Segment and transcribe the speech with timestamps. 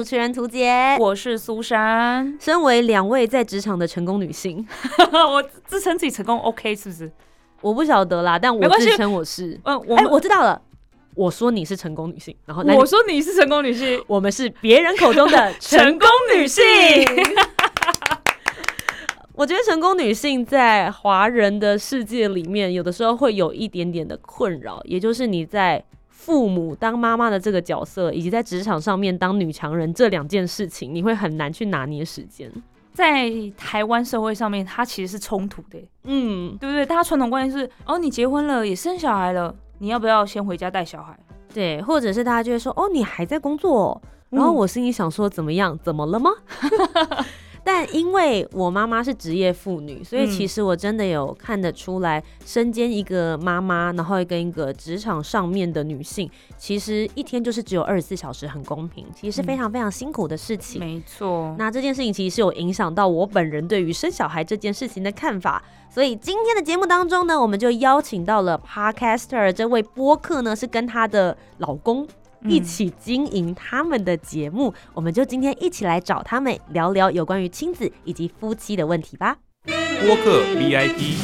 [0.00, 2.34] 主持人涂杰，我是苏珊。
[2.40, 4.66] 身为两位在职场的成功女性，
[5.12, 7.12] 我自称自己成功，OK 是不是？
[7.60, 9.60] 我不晓得啦，但我自称我是。
[9.62, 10.62] 嗯，我哎、我知道了。
[11.14, 16.64] 我说你是成功女性，然后那我说你是成功女性，我们是别人口中的 成功女性。
[19.36, 25.84] 我觉得成功女性在华人的世界里面，有的时候会有一点点的困扰，也就是你在
[26.20, 32.52] 父母当妈妈的这个角色，以及在职场上面当女强人这两件事情，你会很难去拿捏时间。
[32.92, 36.84] 在台湾社会上面，它其实是冲突的，嗯，对不对？
[36.84, 41.18] 大家传统观念是，哦，你结婚了，也生小孩了，你要不要先回家带小孩？
[41.54, 45.78] 对，或者是大家就会说，哦，你还在工作哦、然后我心里想说，怎么样？
[45.82, 46.30] 怎么了吗？
[47.64, 60.80] 但因为我妈妈是职业妇女，所以嗯其实我真的有看得出来，身兼一个妈妈，然后跟一个职场上面的女性，其实一天就是只有二十四小时，很公平，其实是非常非常辛苦的事情。
[60.80, 72.08] 没错，那这件事情其实是有影响到我本人对于生小孩这件事情的看法，所以今天的节目当中呢，我们就邀请到了 Podcaster 这位播客呢，是跟她的老公嗯
[72.44, 79.36] 一起经营他们的节目，我们就今天一起来找他们聊聊有关于亲子以及夫妻的问题吧。
[79.64, 81.16] 播客 VIP，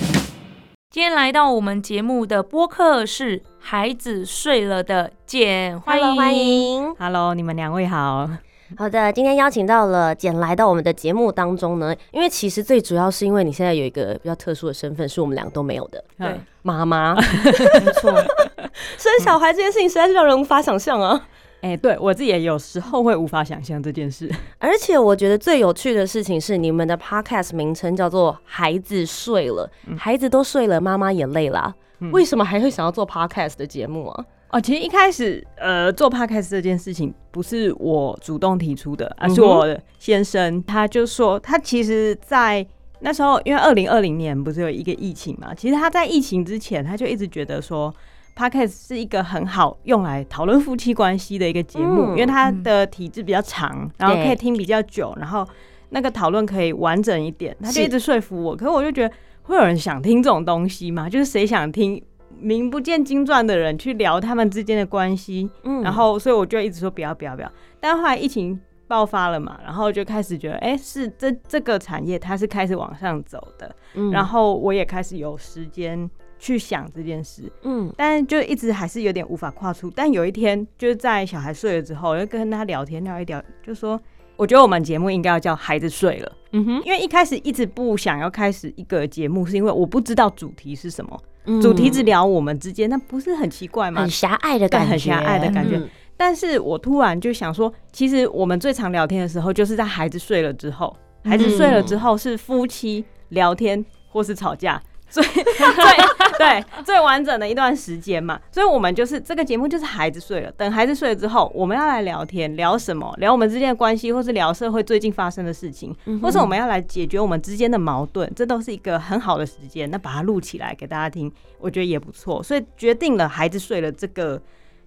[0.90, 6.38] 今天来到我们节目的播客是孩子睡了的简，欢迎 Hello，欢。
[6.38, 6.94] 迎。
[6.96, 8.28] Hello，你们两位好。
[8.76, 17.14] 好的，今天邀请到了简来到我们的节目当中呢，因为其实最主要是因为你现在有一个比较特殊的身份，是我们两个都没有的对，妈妈。
[17.14, 18.10] 没错，
[18.98, 21.28] 生小孩这件事情实在是让人无法想象啊！
[21.62, 24.30] 哎、对我自己也有时候会无法想象这件事。
[24.58, 29.68] 而且我觉得最有趣的事情是，你们的 podcast 名称叫做“孩子睡了”，
[29.98, 34.24] 孩子都睡了，妈妈也累啦、嗯为什么还会想要做 podcast 的节目啊？
[34.50, 42.66] 哦，其实一开始呃做 podcast 这件事情不是我主动提出的，而是我先生他就说他其实，在
[43.00, 47.94] 那时候因为二零二零年不是有一个疫情嘛，其实他在疫情之前他就一直觉得说。
[48.38, 55.42] Podcast 是一个很好用来讨论夫妻关系的一个节目，嗯因为它的体质比较长，然后可以听比较久，然后
[55.88, 57.56] 那个讨论可以完整一点。
[57.62, 59.14] 他就一直说服我，可是我就觉得
[59.44, 61.08] 会有人想听这种东西吗？
[61.08, 61.98] 就是谁想听
[62.40, 65.50] 名不见经传的人去聊他们之间的关系？
[65.64, 67.52] 嗯然后所以我就一直说不要不要不要。
[67.80, 68.58] 但后来疫情
[68.88, 76.08] 爆发了嘛，然后就开始觉得，哎、是这这个产业它是开始往上走的，嗯然后我也开始有时间
[76.38, 77.50] 去想这件事。
[77.62, 79.90] 嗯但就一直还是有点无法跨出。
[79.90, 84.00] 但有一天，就是在小孩睡了之后，我就跟他聊天聊一聊，就说
[84.36, 91.60] 我觉得我们节目应该要叫“孩子睡了嗯哼”，因为一开始一直不想要开始一个节目，是因为我不知道主题是什么，嗯。
[91.60, 94.02] 主题只聊我们之间，那不是很奇怪吗？
[94.02, 94.10] 很？
[94.10, 95.76] 狭隘的感觉，很狭隘的感觉。
[95.76, 95.88] 嗯。
[96.16, 104.82] 但是我突然就想说，其实我们最常聊天的时候，就是在孩子睡了之后，孩子睡了之后是夫妻聊天或是吵架。
[105.22, 113.14] 最 最对最完整的一段时间嘛，所以我们就是这个节目就是孩子睡了，等孩子睡了之后，我们要来聊天，聊什么？
[113.18, 119.90] 聊我们之间的关系，或是聊社会最近发生的事情，嗯或是我们要来解决我们之间的矛盾，这都是一个很好的时间。
[119.90, 122.42] 那把它录起来给大家听，我觉得也不错。
[122.42, 124.40] 所以决定了孩子睡了这个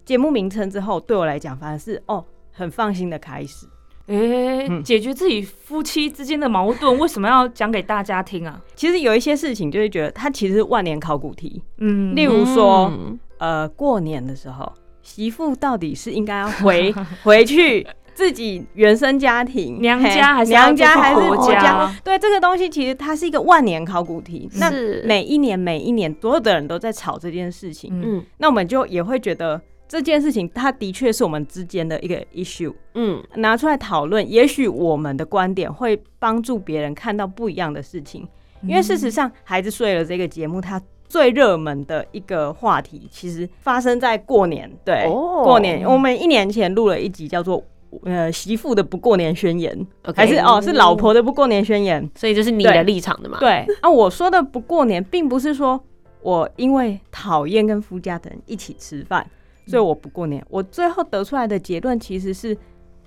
[0.06, 3.66] 节目名称之后，对我来讲反而是哦很放心的开始。
[4.10, 8.60] 哎、嗯解决自己夫妻之间的矛盾，为什么要讲给大家听啊？
[8.76, 12.92] 其实有一些事情就是觉得它其实是万年考古题，嗯，例如说。
[12.94, 14.70] 嗯呃，过年的时候，
[15.02, 24.50] 媳妇到底是应该要回 回去自己原生家庭娘家还是要娘家还是回婆家对这个东西，其实它是一个万年考古题。
[24.56, 24.70] 那
[25.06, 27.90] 每一年每一年，所有的人都在吵这件事情。
[27.94, 38.26] 嗯嗯那我们就也会觉得这件事情，它的确是我们之间的一个 issue，嗯，拿出来讨论，也许我们的观点会帮助别人看到不一样的事情。
[38.62, 44.72] 因为事实上，孩子睡了这个节目，它最热门的一个话题，其实发生在过年。
[44.86, 47.64] 对，哦过年，我们一年前录了一集叫做
[48.06, 52.08] “呃媳妇的不过年宣言还是哦是老婆的不过年宣言。
[52.14, 55.82] 所以这是你的立场的嘛？，对啊，我说的不过年，并不是说
[56.22, 59.26] 我因为讨厌跟夫家的人一起吃饭，
[59.70, 60.46] 所以我不过年。
[60.50, 62.58] 我最后得出来的结论其实是。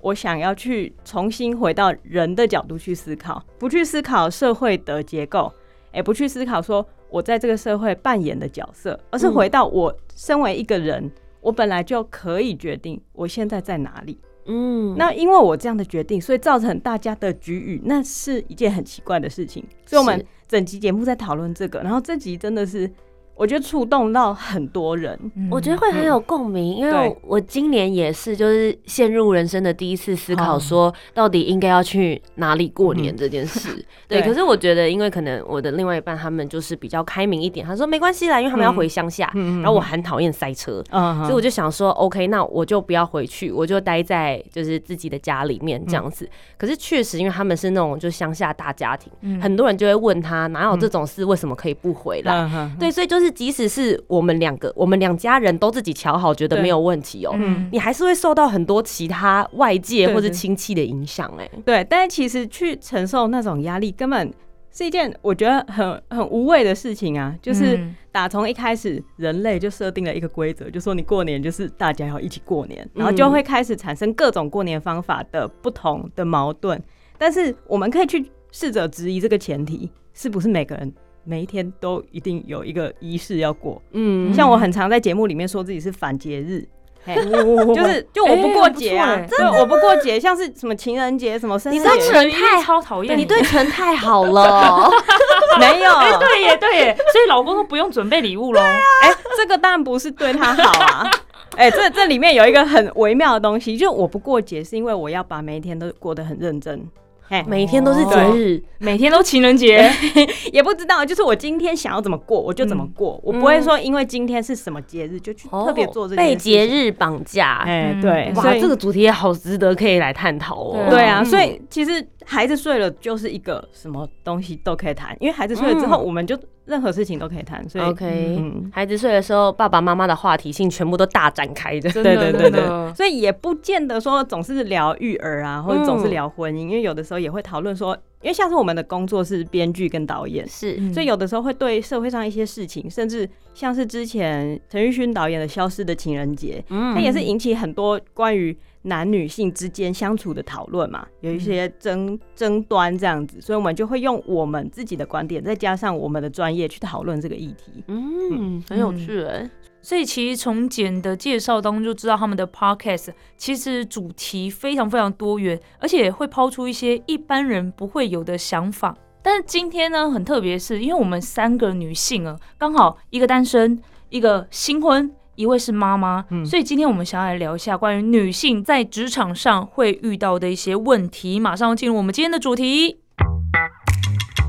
[0.05, 5.53] 我想要去重新回到人的角度去思考，不去思考社会的结构，
[5.94, 11.09] 也不去思考说我在这个社会扮演的角色，而是回到我身为一个人，
[11.41, 14.19] 我本来就可以决定我现在在哪里。
[14.47, 19.64] 嗯，那因为我这样的决定，所以造成大家的局域，那是一件很奇怪的事情。
[19.87, 22.91] 所以我们整集节目在讨论这个，然后这集真的是
[23.34, 25.19] 我觉得触动到很多人。
[25.50, 33.84] 我觉得会很有共鸣，因为我今年也是，就是陷入人生的第一次思考，哦说到底应该要去哪里过年这件事。
[34.06, 40.82] 对，可是我觉得，因为可能我的另外一半他们就是比较开明一点，他说没关系啦，因为他们要回乡下，嗯然后我很讨厌塞车。
[40.90, 46.28] 嗯，所以我就想说，OK，那我就不要回去，我就待在就是自己的家里面这样子。
[46.56, 52.32] 可是确实，因为他们是那种就乡下大家庭，嗯很多人就会问他哪有这种事，为什么可以不回来？
[52.55, 57.69] 嗯对，所以就是即使是我们两个，我们两家人都自己瞧好，觉得没有问题哦、嗯。
[57.73, 64.33] 你还是会受到很多其他外界或者亲戚的影响、哎，对，但是其实去承受那种压力，根本
[64.71, 67.35] 是一件我觉得很很无谓的事情啊。
[67.41, 67.95] 就是嗯。
[68.13, 76.79] 打从一开始，人类就设定了一个规则，就说你过年就是大家要一起过年，然后就会开始产生各种过年方法的不同的矛盾。
[77.17, 80.93] 但是我们可以去试着质疑这个前提，是不是每个人
[81.25, 83.81] 每一天都一定有一个仪式要过？
[83.93, 86.67] 嗯，像我很常在节目里面说自己是反节日。
[87.05, 94.89] 嘿就 就是就我不过节啊，哎对，我不过节，像是什么情人节、什么生日，你知道陈太超讨厌你对陈太好了，
[95.59, 95.91] 没有？
[95.99, 98.61] 哎对耶对耶，所以老公都不用准备礼物喽。
[98.61, 101.11] 哎、这个当然不是对他好啊。
[101.57, 106.89] 哎、这这里面有一个很微妙的东西，就我不过节是因为我要把每一天都过得很认真。
[107.32, 109.90] 嘿，每天都是节日，每天都情人节，
[110.52, 116.67] 也不知道，就是我今天想要怎么过，我就怎么过，我不会说因为今天是什么节日就去特别做这些被节。
[116.67, 117.62] 日绑架。
[117.64, 120.87] 哎、嗯对，哇所，以这个主题也好值得可以来探讨哦。
[120.90, 126.05] 对啊，嗯所以其实孩子睡了就是一个什么东西都可以谈，因为孩子睡了之后，嗯。
[126.05, 127.67] 我们就任何事情都可以谈。
[127.69, 128.71] 所以 OK，、嗯。
[128.73, 131.91] 孩子睡的时候，爸爸妈妈的话题性全部都大展开的。
[131.93, 146.95] 对对对对，所以也不见得说总是聊育儿啊，或者总是嗯聊婚姻，因为有的时候也会讨论说，因为像是我们的工作是编剧跟导演，是，嗯所以有的时候会对社会上一些事情，甚至像是之前陈奕迅导演的《消失的情人节》，嗯。
[146.95, 157.84] 它也是引起很多关于男女性之间相处的讨论嘛，有一些争争端这样子，所以我们就会用我们自己的观点，再加上我们的专业去讨论这个议题。
[157.88, 159.49] 嗯，很有趣哎。
[159.84, 168.96] 所以其实从简的介绍当中就知道他们的 podcast 其实主题非常非常多元，而且会抛出一些一般人不会有的想法。
[169.25, 181.40] 但是今天呢，很特别，是因为我们三个女性啊，刚好一个单身，一个新婚，一位是妈妈，嗯所以今天我们想要来聊一下关于女性在职场上会遇到的一些问题。
[181.40, 182.99] 马上进入我们今天的主题。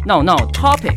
[0.05, 0.93] 闹闹 Topic。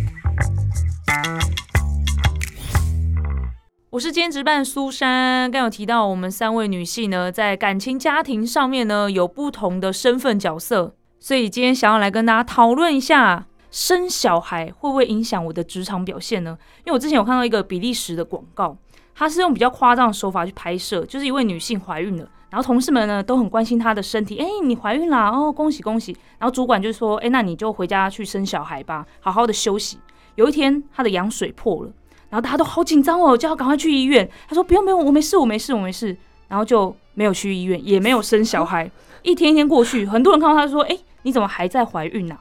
[3.91, 16.59] 我是今天值班的苏珊，刚有提到我们三位女性呢，在感情家庭上面呢有不同的身份角色，所以今天想要来跟大家讨论一下，生小孩会不会影响我的职场表现呢？
[16.79, 18.77] 因为我之前有看到一个比利时的广告，
[19.19, 29.99] 她是用比较夸张的手法去拍摄，就是一位女性怀孕了，然后同事们呢都很关心她的身体，哎、你怀孕啦，哦，恭喜恭喜，然后主管就说，哎、那你就回家去生小孩吧，好好的休息。
[30.35, 31.91] 有一天，她的羊水破了。
[32.29, 34.29] 然后大家都好紧张哦，叫她赶快去医院。
[34.49, 36.15] 他说不用不用，我没事我没事我没事。
[36.49, 38.89] 然后就没有去医院，也没有生小孩。
[39.23, 42.39] 一天一天过去，很多人看到他说：“哎，你怎么还在怀孕啊？”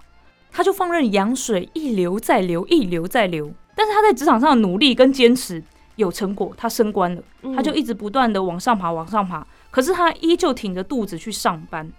[0.52, 3.52] 他就放任羊水一流再流，一流再流。
[3.76, 5.64] 但是他在职场上的努力跟坚持
[5.96, 7.22] 有成果，他升官了，
[7.56, 9.46] 他就一直不断的往上爬，往上爬。
[9.72, 11.92] 可是他依旧挺着肚子去上班。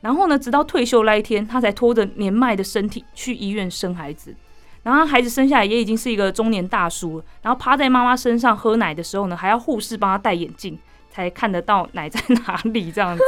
[0.00, 4.34] 然后呢，直到退休那一天，他才拖着年迈的身体去医院生孩子。
[4.82, 10.78] 然后他孩子生下来也已经是一个中年大叔了，然后趴在妈妈身上喝奶的时候呢，还要护士帮他戴眼镜，
[11.10, 13.22] 才看得到奶在哪里这样子。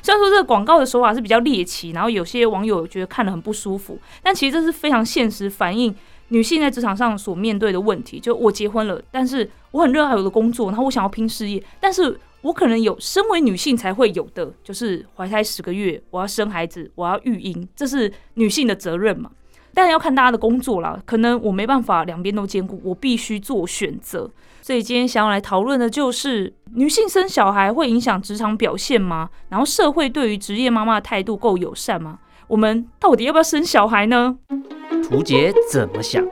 [0.00, 5.94] 虽然说这个广告的手法是比较猎奇，然后有些网友觉得看了很不舒服，但其实这是非常现实反映
[6.28, 8.18] 女性在职场上所面对的问题。
[8.18, 19.30] 就我结婚了，但是我很热爱我的工作，然后我想要拼事业，但是我可能有身为女性才会有的，就是怀胎十个月，我要生孩子，我要育婴，这是女性的责任嘛。
[19.74, 24.30] 但要看大家的工作啦，可能我没办法两边都兼顾，我必须做选择。
[24.62, 29.28] 所以今天想要来讨论的就是女性生小孩会影响职场表现吗？
[29.50, 32.18] 然后社会对于职业妈妈的态度够友善吗？
[32.48, 34.38] 我们到底要不要生小孩呢？
[35.08, 36.26] 图杰怎么想？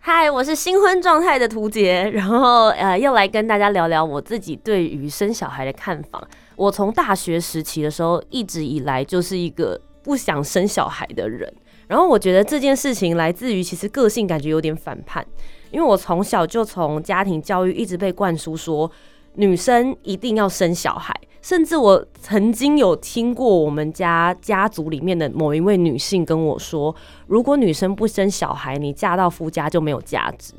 [0.00, 6.26] 嗨，我是新婚状态的图杰，然后呃，又来跟大家聊聊我自己对于生小孩的看法。
[6.56, 11.48] 我从大学时期的时候，一直以来就是一个不想生小孩的人。
[11.86, 15.24] 然后我觉得这件事情来自于其实个性感觉有点反叛，
[15.70, 18.90] 因为我从小就从家庭教育一直被灌输说
[19.34, 26.96] 女生一定要生小孩，甚至我曾经有听过我们家家族里面的某一位女性跟我说，
[27.26, 30.54] 如果女生不生小孩，你嫁到夫家就没有价值。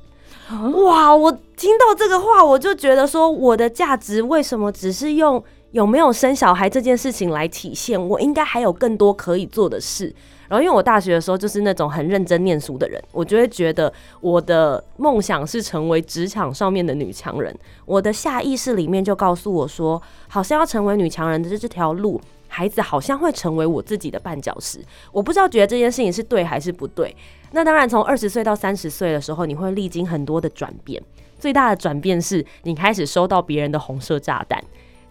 [0.86, 1.16] 哇！
[1.16, 8.00] 我听到这个话，我就觉得说我的价值为什么只是用有没有生小孩这件事情来体现？
[8.08, 10.14] 我应该还有更多可以做的事。
[10.48, 17.56] 然后，因为我大学的时候就是那种很认真念书的人，我就会觉得我的梦想是成为职场上面的女强人。
[17.86, 24.80] 我的下意识里面就告诉我说，好像要成为女强人的这条路，孩子好像会成为我自己的绊脚石。
[25.12, 27.16] 我不知道觉得这件事情是对还是不对。
[27.52, 31.02] 那当然，从二十岁到三十岁的时候，你会历经很多的转变。
[31.40, 34.64] 最大的转变是你开始收到别人的红色炸弹，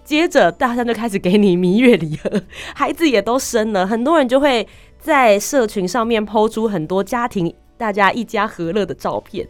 [0.05, 2.43] 接着大家就开始给你蜜月礼盒，
[2.75, 4.67] 孩子也都生了，很多人就会。
[5.05, 9.47] 在社群上面抛出很多家庭大家一家和乐的照片，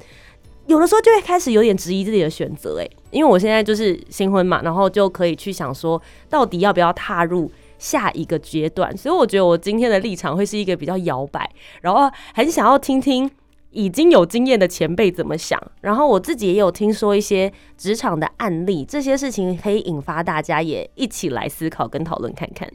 [0.66, 8.96] 有的时候就会开始有点质疑自己的选择，哎，因为我现在就是新婚嘛，然后就可以去想说，到底要不要踏入下一个阶段。
[8.96, 11.48] 所以我觉得我今天的立场会是一个比较摇摆，
[11.82, 13.30] 然后很想要听听
[13.70, 22.68] 已经有经验的前辈怎么想，然后我自己也有听说一些职场的案例，这些事情可以引发大家也一起来思考跟讨论看看。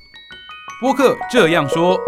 [0.79, 1.99] 播客这样说。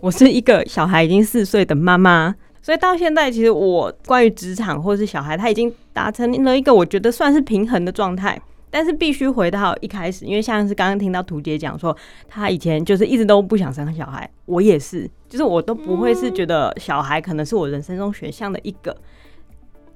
[0.00, 8.40] 我是一个小孩已经四岁的妈妈，所以到现在，其实我关于职场或是小孩，他已经达成了一个我觉得算是平衡的状态。
[8.72, 11.94] 但是必须回到一开始，因为像是刚刚听到图姐讲说，
[12.28, 18.96] 她以前就是一直都不想生小孩，我也是，就是我都不会是觉得小孩可能是我人生中选项的一个。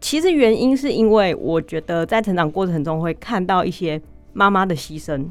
[0.00, 5.24] 其实原因是因为我觉得在成长过程中会看到一些妈妈的牺牲。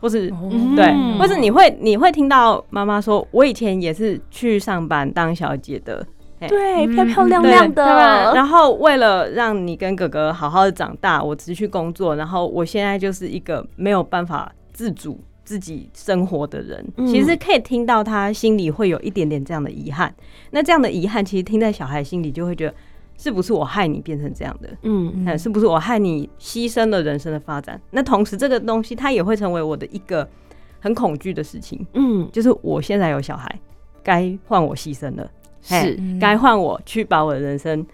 [0.00, 0.30] 或是
[0.74, 6.04] 对，或是你会你会听到妈妈说，我以前也是去上班当小姐的，
[6.40, 7.84] 对，漂漂亮亮的。
[8.34, 16.84] 然后为了让你跟哥哥好好的长大，我持续工作，然后我现在就是一个没有办法自主自己生活的人。
[17.06, 20.14] 其实可以听到他心里会有一点点这样的遗憾。
[20.50, 22.74] 那这样的遗憾，其实听在小孩心里就会觉得。
[23.22, 24.70] 是不是我害你变成这样的？
[24.80, 27.78] 嗯，是不是我害你牺牲了人生的发展？
[27.90, 30.26] 那同时，这个东西它也会成为我的一个
[30.80, 31.86] 很恐惧的事情。
[31.92, 33.54] 嗯，就是我现在有小孩，
[34.02, 37.86] 该换我牺牲了，是该换我去把我的人生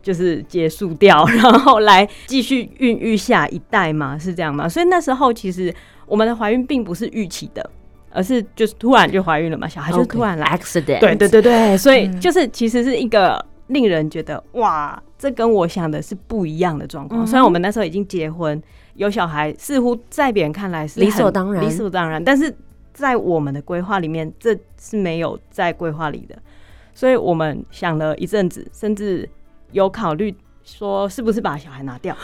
[0.00, 4.16] 就是结束掉，然后来继续孕育下一代吗？
[4.16, 4.68] 是这样吗？
[4.68, 5.74] 所以那时候其实
[6.06, 7.68] 我们的怀孕并不是预期的，
[8.12, 11.00] 而是就是突然就怀孕了嘛，小孩就突然来，accident。
[11.00, 13.44] 对对对对，所以就是其实是一个。
[13.70, 17.26] 令人觉得哇，这跟我想的是不一样的状况。
[17.26, 18.60] 虽然我们那时候已经结婚
[18.94, 22.22] 有小孩，似乎在别人看来是理所当然，理所当然。
[22.22, 22.54] 但是
[22.92, 26.36] 在我们的规划里面，这是没有在规划里的。
[26.92, 29.28] 所以我们想了一阵子，甚至
[29.72, 32.16] 有考虑说是不是把小孩拿掉。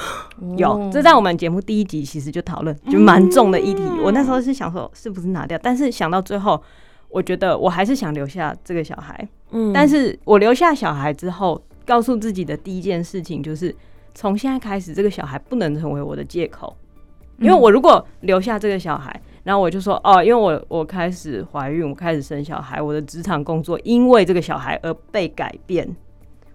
[0.57, 3.83] 有，这在我们节目第一集其实就讨论，就蛮重的议题。
[4.03, 6.62] 我那时候是想说是不是拿掉，但是想到最后。
[7.09, 13.75] 我觉得我还是想留下这个小孩，嗯，但是我留下小孩之后，告诉自己的第一件事情就是，
[14.15, 16.76] 从现在开始，这个小孩不能成为我的借口，
[17.38, 25.88] 因为我如果留下这个小孩，然后我就说，哦，因为我我开始怀孕，我开始生小孩，我的职场工作因为这个小孩而被改变，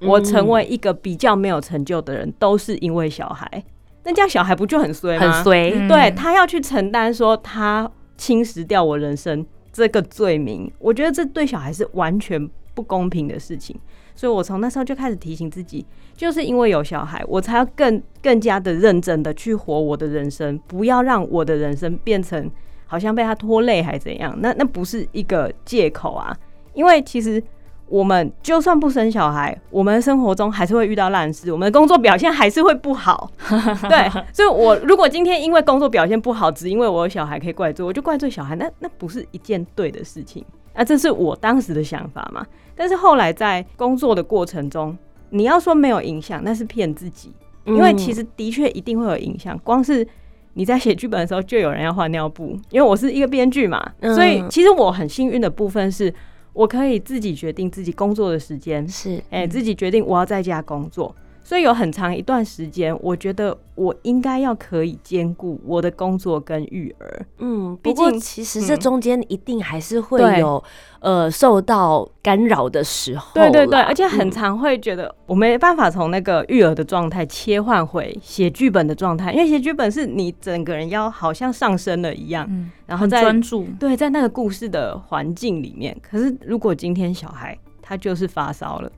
[0.02, 3.64] 我成为一个比较没有成就的人，都是因为小孩，
[4.04, 5.32] 那这样小孩不就很衰吗？
[5.32, 9.46] 很衰，对他要去承担说他侵蚀掉我人生。
[9.74, 13.80] 这个罪名，我觉得这对小孩是完全不公平的事情，
[14.16, 15.86] 所以我从那时候就开始提醒自己，
[16.16, 22.50] 就是因为有小孩，我才要更更加的认真的去活我的人生，不要让我的人生变成
[22.86, 26.36] 好像被他拖累还怎样，那那不是一个借口啊，
[26.74, 27.44] 因为其实。
[27.92, 33.30] 我们就算不生小孩，我们生活中还是会遇到烂事，我们的工作表现还是会不好。
[33.90, 40.46] 对，所以，我如果今天因为工作表现不好，只因为我有小孩可以怪罪，我就怪罪小孩，那那不是一件对的事情。
[40.74, 42.46] 那这是我当时的想法嘛？
[42.76, 44.98] 但是后来在工作的过程中，
[45.30, 47.32] 你要说没有影响，那是骗自己。
[47.64, 49.56] 因为其实的确一定会有影响。
[49.64, 50.06] 光是
[50.54, 56.12] 你在写剧本的时候，就有人要换尿布，因为我是一个编剧嘛，嗯所以其实我很幸运的部分是，
[56.54, 61.16] 我可以自己决定自己工作的时间，是哎、自己决定我要在家工作。
[61.44, 67.26] 所以有很长一段时间，我觉得我应该要可以兼顾我的工作跟育儿。
[67.40, 70.64] 嗯，毕不过竟其实这嗯中间一定还是会对有
[71.00, 85.98] 呃受到干扰的时候啦，对对对，而且很嗯常会觉得我没办法从那个育儿的状态切换回写剧本的状态，因为写剧本是你整个人要好像上升了一样，嗯，然后在专注，对在那个故事的环境里面。
[86.02, 88.92] 可是如果今天小孩他就是发烧了，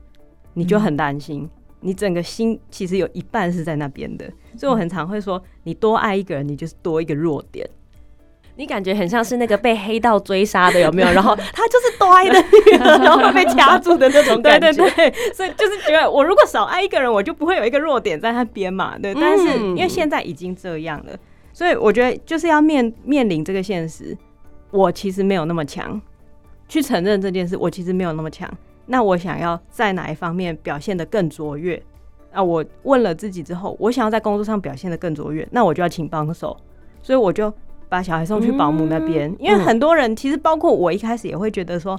[0.52, 1.48] 你就很担心。
[1.84, 4.24] 你整个心其实有一半是在那边的，
[4.56, 7.68] 所以我很常会说，你多爱一个人，你就是多一个弱点。
[8.56, 11.08] 你感觉很像是那个被黑道追杀的，有没有？
[11.12, 14.88] 然后他就是呆的 然后被掐住的那种对感觉。
[14.90, 18.96] 对对，所以就是觉得我如果少爱一个人，我就不会有一个弱点在那边嘛。
[18.96, 21.12] 对，但是嗯因为现在已经这样了，
[21.52, 24.16] 所以我觉得就是要面面临这个现实，
[24.70, 26.00] 我其实没有那么强，
[26.68, 28.48] 去承认这件事，我其实没有那么强。
[28.86, 31.82] 那我想要在哪一方面表现得更卓越？
[32.32, 36.56] 啊，我问了自己之后，我想要在工作上表现得更卓越，那我就要请帮手，
[37.00, 37.52] 所以我就
[37.88, 41.96] 把小孩送去保姆那边，嗯因为很多人其实包括我一开始也会觉得说，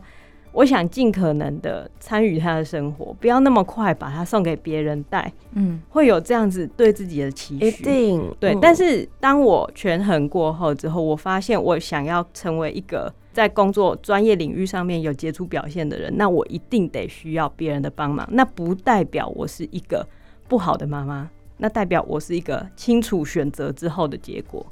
[0.52, 7.84] 我想尽可能的参与他的生活，不要那么快把他送给别人带，嗯，会有这样子对自己的期一许。
[7.84, 18.26] 定对，嗯但是当我权衡过后之后，我发现我想要成为一个在工作专业领域上面有杰出表现的人，那我一定得需要别人的帮忙。
[18.32, 20.08] 那不代表我是一个
[20.48, 24.66] 不好的妈妈，那代表我是一个清楚选择之后的结果。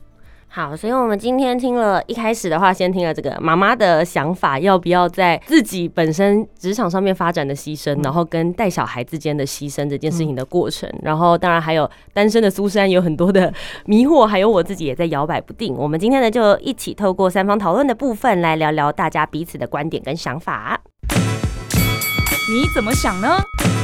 [0.56, 13.52] 好，所以我们今天听了一开始的话，先听了这个妈妈的想法，要不要在自己本身职场上面发展的牺牲，然后跟带小孩之间的牺牲这件事情的过程，然后当然还有单身的苏珊有很多的
[13.88, 15.74] 迷惑，还有我自己也在摇摆不定。
[15.74, 20.80] 我们今天呢，就一起透过三方讨论的部分来聊聊大家彼此的观点跟想法。
[21.10, 23.40] 你怎么想呢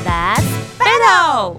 [0.06, 1.56] Let's？Battle。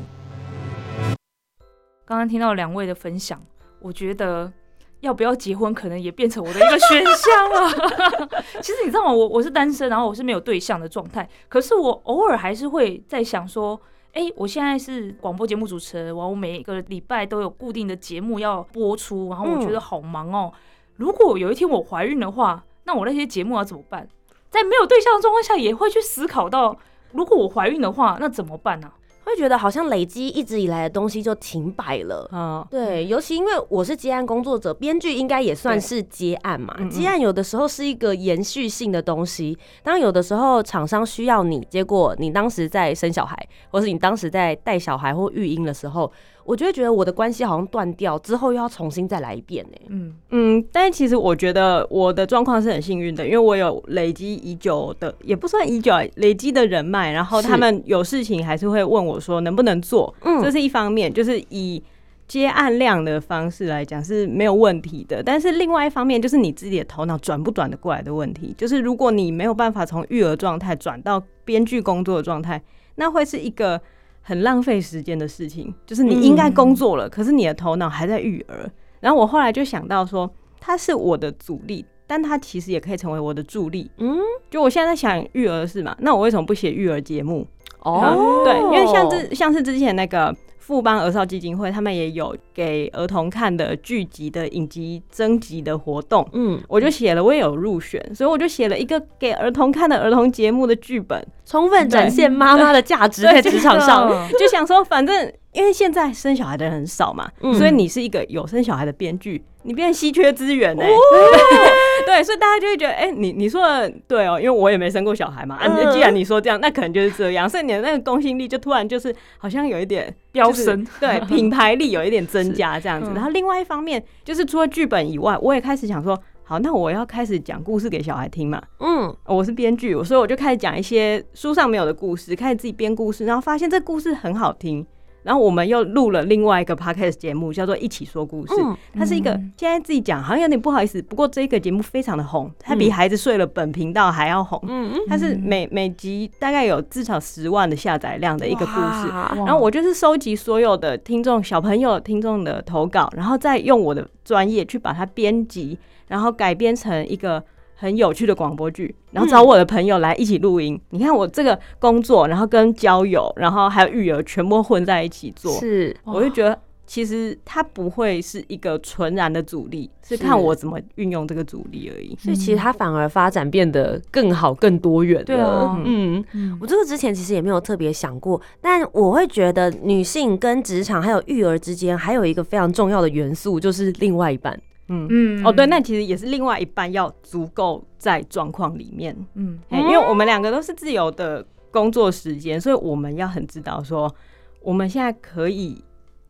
[2.06, 3.40] 刚刚听到两位的分享，
[3.80, 4.52] 我觉得
[5.00, 8.42] 要不要结婚可能也变成我的一个选项了。
[8.62, 9.12] 其实你知道吗？
[9.12, 13.80] 我我是单身，然后我是没有对象的状态，可是我偶尔还是会在想说。
[14.12, 20.52] 哎、我现在是广播节目主持人，然后我每个礼拜都有固定的节目要播出，然后我觉得好忙哦。
[20.96, 24.08] 如果有一天我怀孕的话，那我那些节目要怎么办？
[24.48, 26.76] 在没有对象的状况下，也会去思考到，
[27.12, 28.90] 如果我怀孕的话，那怎么办呢、
[29.24, 32.28] 会觉得好像累积一直以来的东西就停摆了。
[32.32, 43.36] 嗯，对，尤其因为我是接案工作者，编剧应该也算是接案嘛接案有的时候是一个延续性的东西，当有的时候厂商需要你，结果你当时在生小孩，
[43.70, 46.10] 或是你当时在带小孩或育婴的时候，
[46.50, 49.78] 我就会觉得我的关系好像断掉，之后又要重新再来一遍呢。
[49.88, 61.80] 嗯嗯，但是其实我觉得我的状况是很幸运的，因为我有累积已久的，也不算已久啊，累积的人脉，然后他们有事情还是会问我说能不能做，嗯这是一方面，就是以
[62.26, 65.22] 接案量的方式来讲是没有问题的。
[65.22, 68.52] 但是另外一方面，就是你自己的头脑转不转得过来的问题。
[68.58, 72.60] 就是如果你没有办法从育儿状态转到编剧工作的状态，
[72.96, 73.80] 那会是一个
[74.20, 75.74] 很浪费时间的事情。
[75.86, 78.70] 就是你应该工作了，可是你的头脑还在育儿。
[79.00, 80.30] 然后我后来就想到说，
[80.60, 81.84] 它是我的阻力。
[82.06, 83.88] 但它其实也可以成为我的助力。
[83.98, 84.18] 嗯，
[84.50, 87.46] 就我现在在想育儿的事嘛，那我为什么不写育儿节目？
[87.84, 104.08] 哦，对，因为像之像是之前那个富邦儿少基金会，他们也有给儿童看的剧集的影集征集的活动，嗯，我就写了，我也有入选，所以我就写了一个给儿童看的儿童节目的剧本，充分展现妈妈的价值在职场上。
[104.38, 107.54] 就想说，反正因为现在生小孩的人很少嘛，嗯。
[107.54, 110.82] 所以你是一个有生小孩的编剧，你变稀缺资源呢、
[112.06, 115.92] 对，所以大家就会觉得，哎、你你说的对哦，因为我也没生过小孩嘛，啊，嗯。
[115.92, 123.10] 既然你说这样，那可能就是这样，所以你的那个公信力就突然就是好像有一点飙升，就是对，品牌力有一点增加这样子。
[123.10, 128.62] 嗯然后另外一方面，就是除了剧本以外，我也开始想说，好，那我要开始讲故事给小孩听嘛。
[128.78, 134.86] 嗯，我是编剧，所以我就开始讲一些书上没有的故事，开始自己编故事，然后发现这故事很好听。
[135.22, 138.54] 然后我们又录了另外一个 podcast 节目，叫做《一起说故事》。
[138.62, 144.58] 嗯它是一个嗯现在自己讲好像有点不好意思，不过这个节目非常的红，它比《孩子睡了》本频道还要红。
[144.66, 149.08] 嗯嗯，它是每每集大概有至少十万的下载量的一个故事。
[149.36, 155.78] 然后我就是收集所有的听众小朋友听众的投稿，然后再用我的专业去把它编辑，
[156.08, 157.42] 然后改编成一个
[157.80, 160.78] 很有趣的广播剧，然后找我的朋友来一起录音。
[160.90, 166.56] 你看我这个工作，然后跟交友，然后还有育儿，全部混在一起做，是我就觉得。
[166.90, 172.16] 其实它不会是一个纯然的阻力，是看我怎么运用这个阻力而已。
[172.18, 175.36] 所以其实它反而发展变得更好、更多元对。
[175.84, 176.24] 嗯，
[176.60, 184.60] 我这个之前其实也没有特别想过，但我会觉得女性跟职场还有育儿之间，还有一个非常重要的元素，就是另外一半。
[184.90, 185.06] 嗯。
[185.08, 185.46] 嗯。
[185.46, 189.58] 哦，对，那其实也是另外一半要足够在状况里面，嗯。
[189.70, 194.14] 哎因为我们两个都是自由的工作时间，所以我们要很知道说，
[194.60, 195.82] 我们现在可以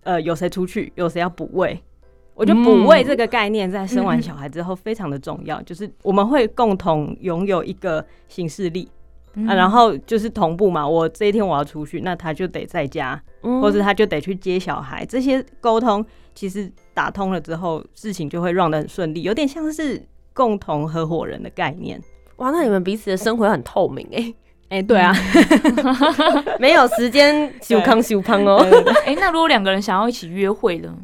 [0.05, 1.83] 呃有谁出去，有谁要补位。
[2.35, 8.89] 我觉得补位这个概念在生完小孩之后非常的重要，就是我们会共同拥有一个行事力
[9.47, 10.87] 啊，然后就是同步嘛。
[10.87, 15.05] 我这一天我要出去，那他就得在家，嗯或者他就得去接小孩。
[15.07, 22.01] 这些沟通其实打通了之后，事情就会 run 得很顺利，有点像是共同合伙人的概念。
[22.37, 24.35] 哇，那你们彼此的生活很透明哎、
[24.71, 25.15] 哎、对啊，
[26.59, 28.65] 没有时间修康修康哦。
[29.07, 30.95] 哎、那如果两个人想要一起约会呢？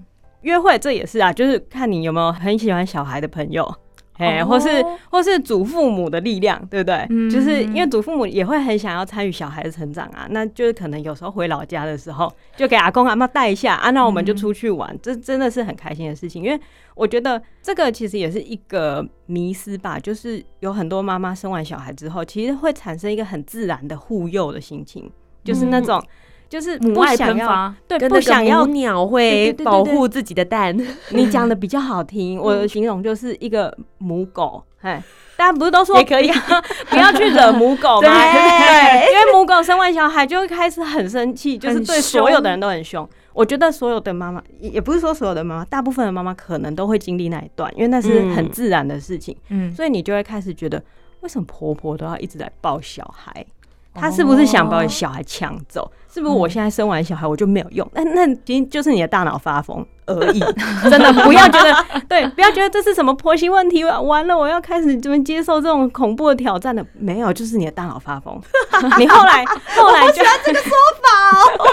[0.42, 3.68] 约会这也是啊，就是看你有没有很喜欢小孩的朋友。
[4.18, 4.68] 哎、哦或是
[5.10, 7.06] 或是祖父母的力量，对不对？
[7.10, 16.42] 嗯就是因为祖父母也会很想要参与小孩的成长啊，那就是可能有时候回老家的时候，就给阿公阿妈带一下啊，那我们就出去玩，这真的是很开心的事情。
[16.42, 16.58] 因为
[16.94, 25.10] 我觉得这个其实也是一个迷思吧，就是有很多妈妈生完小孩之后，其实会产生一个很自然的护幼的心情，
[25.44, 26.02] 就是那种、
[26.48, 30.76] 就是母爱不想要喷发，对不想要母鸟会保护自己的蛋，
[31.10, 35.02] 你讲的比较好听，我的形容就是一个母狗，哎，
[35.36, 36.30] 大家不是都说也可以
[36.88, 38.08] 不要去惹母狗 吗？
[38.08, 43.08] 对对，因为母狗生完小孩就会开始很生气，就是很对所有的人都很凶。
[43.32, 50.82] 我觉得所有的妈妈，也也不是说所有的妈妈，大部分的妈妈可能都会经历那一段，因为那是很嗯自然的事情，嗯，所以你就会开始觉得，
[51.20, 53.44] 为什么婆婆都要一直在抱小孩？
[53.92, 55.90] 她是不是想把小孩抢走？
[56.16, 57.86] 是不是我现在生完小孩我就没有用？
[57.92, 60.40] 那那其实就是你的大脑发疯而已。
[60.88, 66.82] 真的不要觉得 对，不要觉得这是什么婆媳问题，完了我要开始怎么接受这种恐怖的挑战了？
[66.94, 68.34] 没有，就是你的大脑发疯。
[68.98, 69.44] 你后来
[69.76, 70.70] 后来就这个说
[71.02, 71.68] 法哦。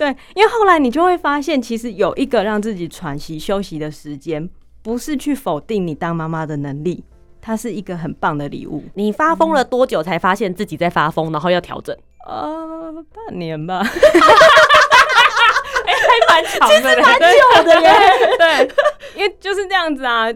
[0.00, 4.50] 对，因为后来你就会发现，其实有一个让自己喘息休息的时间，
[4.82, 7.04] 不是去否定你当妈妈的能力，
[7.46, 8.82] 它是一个很棒的礼物。
[8.94, 11.96] 你发疯了多久才发现自己在发疯，然后要调整？
[12.26, 13.92] 呃，半年吧， 还
[16.28, 17.88] 蛮长的蛮，久的耶。
[18.36, 18.68] 对，
[19.14, 20.26] 因为就是这样子啊，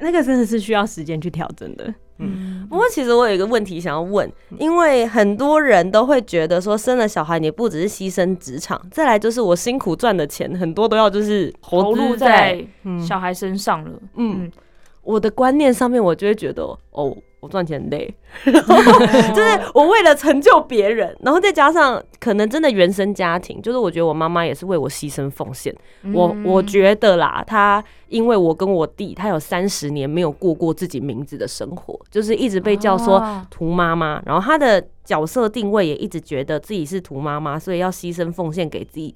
[0.00, 1.92] 那个真的是需要时间去调整的。
[2.18, 13.90] 嗯，不过其实我有一个问题想要问，因为很多人都会觉得说生了小孩你不只是牺牲职场，再来就是我辛苦赚的钱很多都要就是投入在嗯小孩身上了。
[14.16, 14.52] 嗯嗯，
[15.04, 18.14] 我的观念上面，我就会觉得哦，我赚钱很累，
[18.44, 25.74] 就是我为了成就别人，然后再加上可能真的原生家庭，就是我觉得我妈妈也是为我牺牲奉献。
[26.14, 26.44] 我嗯。
[26.44, 33.46] 我觉得啦，她因为我跟我弟，他有三十年没有过过自己名字的生活，就是一直被叫说啊。
[33.50, 39.14] 图妈妈，然后她的角色定位也一直觉得自己是图妈妈，所以要牺牲奉献给自己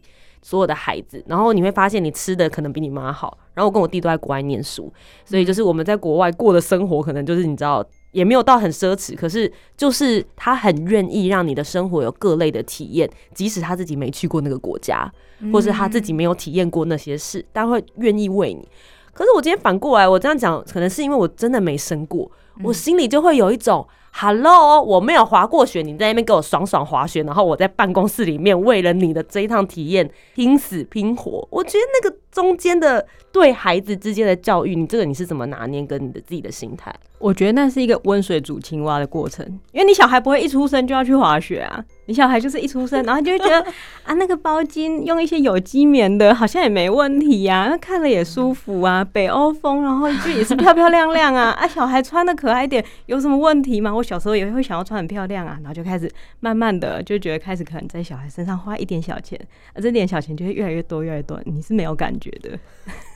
[0.48, 1.22] 所有的孩子。
[1.26, 3.36] 然后你会发现，你吃的可能比你妈好。
[3.52, 4.90] 然后我跟我弟都在国外念书，
[5.24, 7.84] 所以就是我们在国外过的生活，可能就是你知道。
[8.10, 15.12] 也没有到很奢侈，可是就是他很愿意让你的生活有各类的体验，即使他自己没去过那个国家，
[15.52, 18.66] 或是他自己没有体验过那些事，但会愿意为你。
[19.12, 22.28] 可是我今天反过来，我这样讲，可能是因为我真的没生过，
[22.64, 23.86] 我心里就会有一种
[24.20, 31.46] ，Hello，我没有滑过雪，你在那边给我爽爽滑雪，然后我在办公室里面为了你的这一趟体验拼死拼活。
[31.50, 36.92] 我觉得那个中间的对孩子之间的教育，你这个你是怎么拿捏跟你的自己的心态？
[37.20, 43.60] 我觉得那是一个温水煮青蛙的过程，因为你小孩不会一出生就要去滑雪啊，你小孩就是一出生，然后就会觉得
[44.06, 53.92] 啊，那个包巾用一些有机棉的，好像也没问题呀、那看了也舒服啊，北欧风，然后就也是漂漂亮亮啊，啊，小孩穿的可爱一点，有什么问题吗？
[53.92, 59.38] 我小时候也会想要穿很漂亮啊，然后就开始慢慢的就觉得开始可能在小孩身上花一点小钱，
[59.74, 62.58] 而，这点小钱就会越来越多越来越多，你是没有感觉的。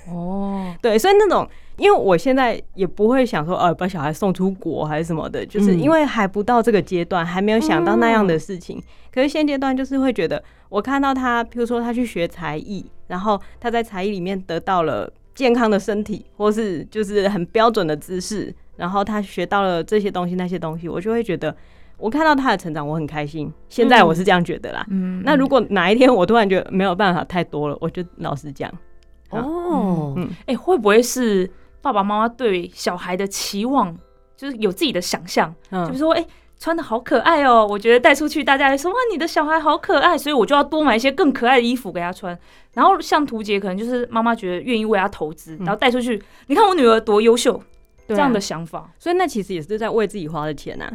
[0.09, 8.83] 哦， 对，所以那种，因为我现在也不会想说，呃，把小孩送出国还是什么的，就是嗯因为还不到这个阶段，还没有想到那样的事情。
[9.11, 21.55] 可是现阶段就是会觉得，我看到他，譬如说他去学才艺，然后他在才艺里面得到了健康的身体，或是就是很标准的姿势，然后他学到了这些东西那些东西，我就会觉得。
[21.99, 23.53] 我看到他的成长，我很开心。
[23.69, 24.85] 现在我是这样觉得啦。
[24.91, 28.69] 嗯那如果哪一天我突然觉得没有办法太多了，我就老实讲，
[29.31, 31.49] 哦，嗯哎、会不会是
[31.81, 33.97] 爸爸妈妈对小孩的期望
[34.37, 36.27] 就是有自己的想象，嗯就是说，哎、
[36.59, 37.65] 穿的好可爱哦！
[37.71, 42.37] 我觉得带出去，大家会说哇，你的小孩好可爱，所以我就要多买一些更可爱的衣服给他穿。
[42.73, 47.63] 然后像图杰，可能就是妈妈觉得愿意为他投资，然后带出去，你看我女儿多优秀，
[48.09, 50.91] 这样的想法，所以那其实也是在为自己花的钱啊。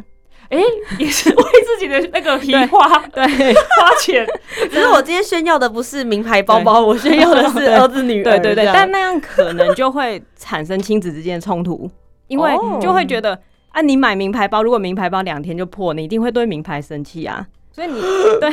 [0.50, 0.58] 哎、
[0.98, 4.26] 也是为自己的那个皮花对， 花钱。
[4.70, 8.24] 只是我今天炫耀的不是名牌包包， 我炫耀的是儿子女儿。
[8.24, 11.90] 对对对，但那样可能就会产生亲子之间的冲突，
[12.28, 13.38] 因为哦就会觉得
[13.72, 17.46] 啊，你买名牌包，如果名牌包两天就破，你一定会对名牌生气啊。
[17.70, 18.00] 所以你
[18.40, 18.50] 对，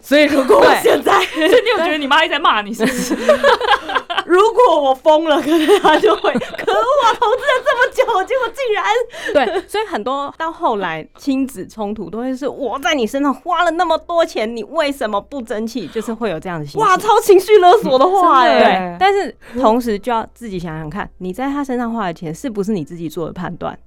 [0.00, 3.14] 所以如果我现在，所以你有觉得你妈一直在骂你，是不是？
[4.26, 7.14] 如果我疯了，可能他就会， 可恶啊！
[7.14, 8.84] 投资了这么久，结果竟然
[9.32, 15.86] 对，所以很多到后来亲子冲突都会是我在你身上花了那么多钱，你为什么不争气？
[15.88, 16.80] 就是会有这样的心情。
[16.80, 18.58] 哇，超情绪勒索的话哎。
[18.58, 23.78] 对，但是同时就要自己想想看，你在他身上花的钱是不是你自己做的判断？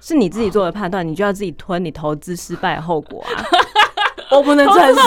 [0.00, 3.42] 是你自己做的判断，你就要自己吞你投资失败的后果啊！
[4.30, 5.00] 我不能转手，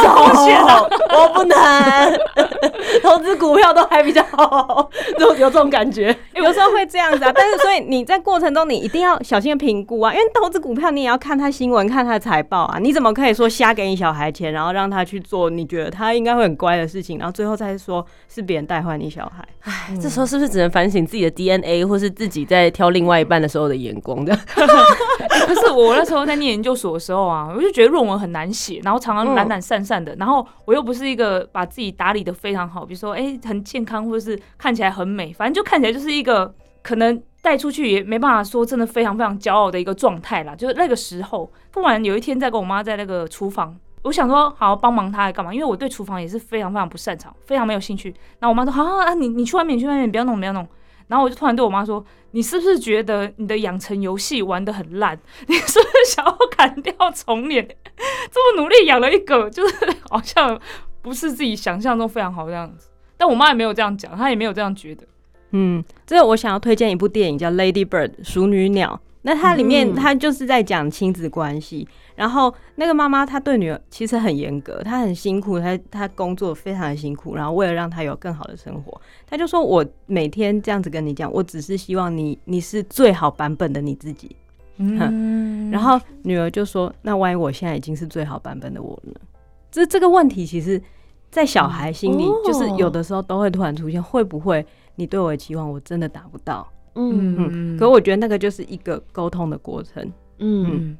[1.09, 1.57] 我不能。
[3.01, 6.15] 投资股票都还比较好，就有这种感觉。
[6.35, 19.47] 有时候会这样子啊，但是所以你在过程中你一定要小心的评估啊，因为投资股票你也要看他新闻、看他的财报啊，你怎么可以说瞎给你小孩钱，然后让他去做你觉得他应该会很乖的事情，然后最后再说是别人带坏你小孩？
[19.61, 24.37] 唉，这时候是不是只能反省自己的 DNA，或是自己在挑另外一半的时候的眼光的？
[24.55, 40.55] 可是我那时候在念研究所的时候啊，我就觉得论文很难写，然后常常懒懒散散的，然后我又不是一个把自己打理的非常好，比如说哎、很健康，或者是看起来很美，反正就看起来就是一个可能带出去也没办法说真的非常非常骄傲的一个状态啦。
[40.55, 43.77] 就是那个时候，突然有一天在跟我妈在那个厨房。
[44.03, 45.53] 我想说，好帮忙她来干嘛？
[45.53, 48.09] 因为我对厨房也是非常非常不擅长，非常没有兴趣。
[48.39, 50.67] 然后我妈说：“好、啊啊，你你去外面，你去外面，不要弄，不要弄。”
[51.11, 55.19] 然后我就突然对我妈说：“你是不是觉得你的养成游戏玩的很烂？
[55.45, 57.67] 你是不是想要砍掉重练？
[58.31, 59.75] 这么努力养了一个，就是
[60.09, 60.57] 好像
[61.01, 62.87] 不是自己想象中非常好的样子。
[63.17, 65.03] 但我妈也没有这样讲，她也没有这样觉得。
[65.51, 68.97] 嗯，这个我想要推荐一部电影叫《Lady Bird》熟女鸟。
[69.23, 71.85] 那它里面嗯它就是在讲亲子关系，
[72.21, 84.35] 然后那个妈妈她对女儿其实很严格，她很辛苦，她她工作非常的辛苦，然后为了让她有更好的生活，她就说我每天这样子跟你讲，我只是希望你你是最好版本的你自己。
[84.77, 89.13] 嗯然后女儿就说：“那万一我现在已经是最好版本的我呢？”
[89.71, 90.79] 这这个问题其实，
[91.31, 94.63] 在小孩心里，哦就是有的时候都会突然出现，会不会
[94.95, 96.67] 你对我的期望我真的达不到？
[96.93, 100.11] 嗯嗯，可我觉得那个就是一个沟通的过程。
[100.37, 100.95] 嗯。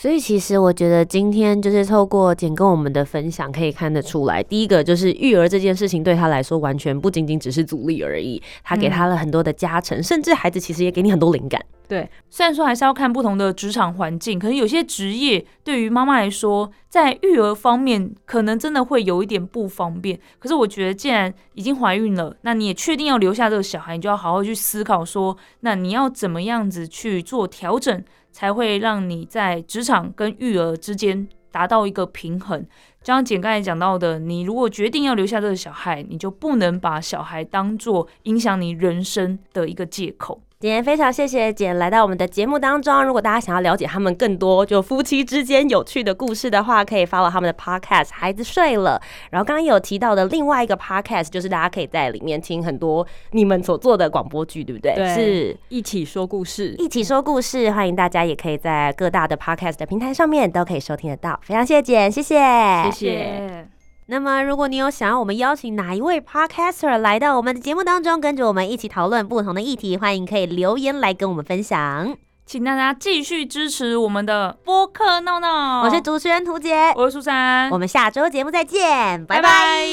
[0.00, 11.60] 嗯，所以其实我觉得今天就是透过简跟我们的分享，可以看得出来，第一个就是育儿这件事情对他来说，完全不仅仅只是阻力而已，他给他了很多的加成，甚至孩子其实也给你很多灵感。
[11.86, 20.16] 对虽然说还是要看不同的职场环境，可能有些职业对于妈妈来说，在育儿方面可能真的会有一点不方便。
[20.38, 32.60] 可是我觉得，既然已经怀孕了，那你也确定要留下这个小孩，你就要好好去思考说，那你要怎么样子去做调整，才会让你在职场跟育儿之间达到一个平衡。
[33.02, 40.42] 就像简刚才讲到的，你如果决定要留下这个小孩，你就不能把小孩当做影响你人生的一个借口。
[40.60, 43.02] 今天非常谢谢简来到我们的节目当中。
[43.02, 49.00] 如果大家想要了解他们更多就夫妻之间有趣的故事的话，可以 follow 他们的 podcast《孩子睡了》。
[49.30, 54.94] 然后刚刚有提到的另外一个 podcast，就是大家可以在里面听很多你们所做的广播剧，对不对？
[54.94, 61.40] 对是一起说故事，一起说故事，欢迎大家也可以在各大的 podcast 的平台上面都可以收听得到。
[61.42, 62.38] 非常谢谢简，谢谢，
[62.84, 63.79] 谢谢。
[64.10, 72.16] 那么，如果你有想要我们邀请哪一位 podcaster 来到我们的节目当中，跟着我们一起讨论不同的议题，欢迎可以留言来跟我们分享。
[72.44, 75.84] 请大家继续支持我们的播客闹闹。
[75.84, 79.86] 我是主持人涂杰，我是苏珊，我们下周节目再见，拜拜拜拜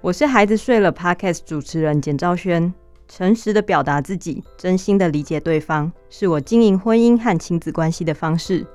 [0.00, 2.74] 我是孩子睡了 Podcast 主持人简昭轩。
[3.06, 8.66] 诚实的表达自己，真心的理解对方，是我经营婚姻和亲子关系的方式。